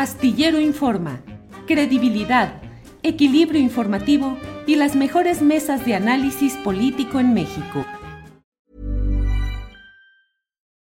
[0.00, 1.20] Astillero Informa,
[1.66, 2.62] credibilidad,
[3.02, 7.84] equilibrio informativo y las mejores mesas de análisis político en México.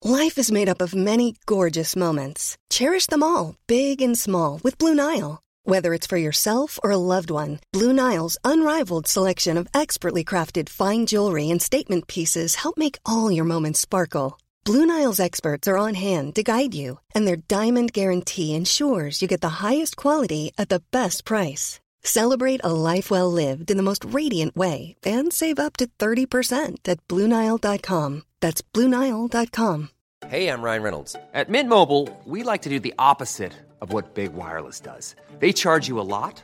[0.02, 2.56] Life is made up of many gorgeous moments.
[2.70, 5.42] Cherish them all, big and small, with Blue Nile.
[5.66, 10.70] Whether it's for yourself or a loved one, Blue Nile's unrivaled selection of expertly crafted
[10.70, 14.38] fine jewelry and statement pieces help make all your moments sparkle.
[14.70, 19.28] Blue Nile's experts are on hand to guide you, and their diamond guarantee ensures you
[19.28, 21.80] get the highest quality at the best price.
[22.04, 26.88] Celebrate a life well lived in the most radiant way and save up to 30%
[26.88, 28.22] at BlueNile.com.
[28.42, 29.90] That's BlueNile.com.
[30.28, 31.16] Hey, I'm Ryan Reynolds.
[31.34, 35.16] At Mint Mobile, we like to do the opposite of what Big Wireless does.
[35.40, 36.44] They charge you a lot,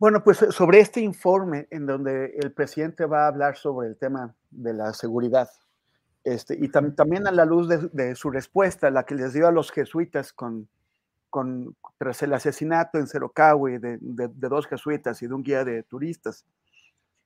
[0.00, 4.34] Bueno, pues sobre este informe en donde el presidente va a hablar sobre el tema
[4.50, 5.50] de la seguridad,
[6.24, 9.46] este, y tam también a la luz de, de, su respuesta, la que les dio
[9.46, 10.70] a los jesuitas con,
[11.28, 15.64] con, tras el asesinato en Cerocahui de, de, de, dos jesuitas y de un guía
[15.66, 16.46] de turistas,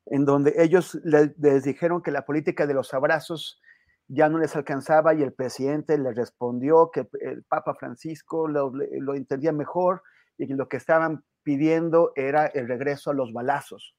[0.06, 3.62] en donde ellos les, les dijeron que la política de los abrazos
[4.08, 9.14] ya no les alcanzaba y el presidente les respondió que el Papa Francisco lo, lo
[9.14, 10.02] entendía mejor
[10.38, 13.96] y lo que estaban pidiendo era el regreso a los balazos.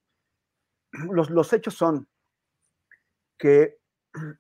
[0.92, 2.08] Los, los hechos son
[3.38, 3.78] que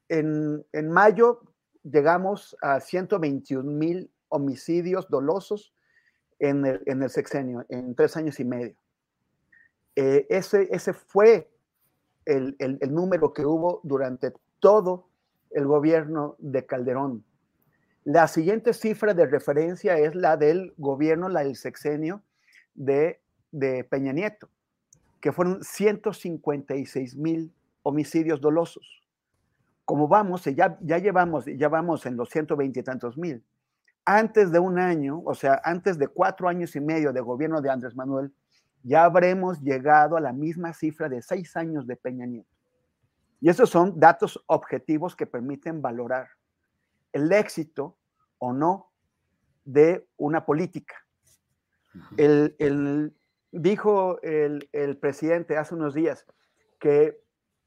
[0.07, 1.41] en, en, mayo
[1.83, 5.73] llegamos a 121 mil homicidios dolosos
[6.39, 8.75] en el, en el, sexenio, en tres años y medio.
[9.95, 11.51] Eh, ese, ese fue
[12.25, 15.09] el, el número que hubo durante todo
[15.51, 17.23] el gobierno de Calderón.
[18.05, 22.21] La siguiente cifra de referencia es la del gobierno, la del sexenio,
[22.75, 23.19] de,
[23.51, 24.47] de Peña Nieto,
[25.19, 27.51] que fueron 156 mil
[27.81, 29.01] homicidios dolosos.
[29.85, 33.43] Como vamos, ya, ya llevamos, ya vamos en los 120 y tantos mil.
[34.05, 37.71] Antes de un año, o sea, antes de cuatro años y medio de gobierno de
[37.71, 38.31] Andrés Manuel,
[38.83, 42.49] ya habremos llegado a la misma cifra de seis años de Peña Nieto.
[43.41, 46.27] Y esos son datos objetivos que permiten valorar
[47.15, 47.97] el éxito
[48.39, 48.91] o no
[49.63, 50.95] de una política.
[52.17, 53.15] El, el,
[53.53, 56.25] dijo el, el, presidente hace unos días
[56.77, 57.17] que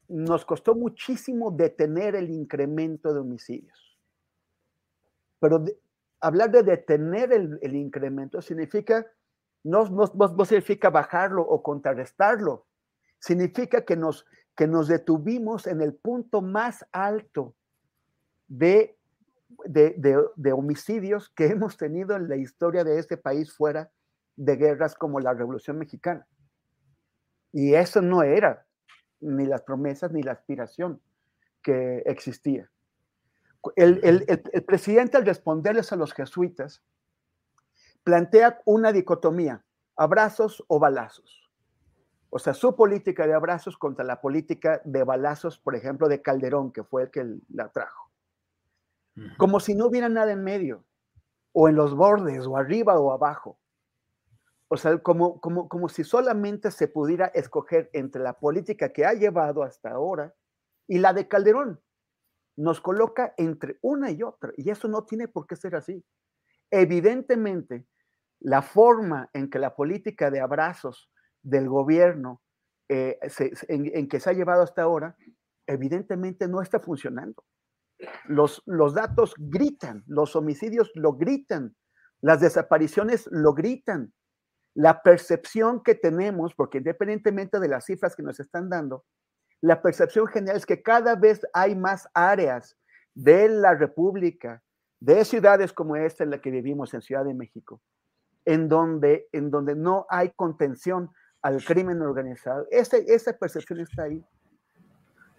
[0.07, 3.97] nos costó muchísimo detener el incremento de homicidios.
[5.39, 5.79] Pero de,
[6.19, 9.03] hablar de detener el, el incremento significa,
[9.63, 12.67] no, no, no, significa bajarlo o contrarrestarlo,
[13.17, 17.55] significa que nos, que nos detuvimos en el punto más alto
[18.47, 18.98] de,
[19.65, 23.91] de, de, de homicidios que hemos tenido en la historia de este país fuera
[24.35, 26.25] de guerras como la Revolución Mexicana.
[27.51, 28.65] Y eso no era
[29.19, 31.01] ni las promesas ni la aspiración
[31.61, 32.69] que existía.
[33.75, 36.81] El, el, el, el, presidente al responderles a los jesuitas
[38.03, 39.65] plantea una dicotomía,
[39.97, 41.49] abrazos o balazos.
[42.29, 46.71] O sea, su política de abrazos contra la política de balazos, por ejemplo, de Calderón,
[46.71, 48.08] que fue el que la trajo.
[49.37, 50.85] Como si no hubiera nada en medio,
[51.51, 53.59] o en los bordes, o arriba o abajo.
[54.67, 59.13] O sea, como, como, como si solamente se pudiera escoger entre la política que ha
[59.13, 60.33] llevado hasta ahora
[60.87, 61.81] y la de Calderón.
[62.55, 66.03] Nos coloca entre una y otra, y eso no tiene por qué ser así.
[66.69, 67.87] Evidentemente,
[68.39, 71.09] la forma en que la política de abrazos
[71.41, 72.41] del gobierno
[72.89, 73.19] eh,
[73.67, 75.15] en, que se ha llevado hasta ahora,
[75.67, 77.43] evidentemente no está funcionando.
[78.25, 81.75] Los, los datos gritan, los homicidios lo gritan,
[82.21, 84.13] las desapariciones lo gritan,
[84.73, 89.05] la percepción que tenemos, porque independientemente de las cifras que nos están dando,
[89.61, 92.77] la percepción general es que cada vez hay más áreas
[93.13, 94.63] de la República,
[95.01, 97.81] de ciudades como esta en la que vivimos, en Ciudad de México,
[98.45, 102.67] en donde, en donde no hay contención al crimen organizado.
[102.69, 104.23] Ese, esa percepción está ahí.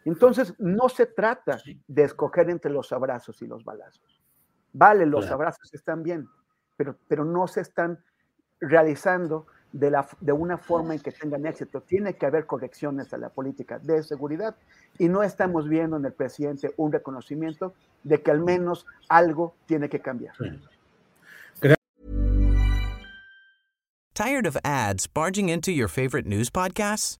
[0.05, 4.21] Entonces, no se trata de escoger entre los abrazos y los balazos.
[4.73, 5.35] Vale, los claro.
[5.35, 6.29] abrazos están bien,
[6.77, 8.03] pero, pero no se están
[8.61, 11.83] realizando de, la, de una forma en que tengan éxito.
[11.83, 14.57] Tiene que haber correcciones a la política de seguridad
[14.99, 19.89] y no estamos viendo en el presidente un reconocimiento de que al menos algo tiene
[19.89, 20.35] que cambiar.
[20.37, 20.61] Sí.
[24.15, 27.20] Tired of ads barging into your favorite news podcasts?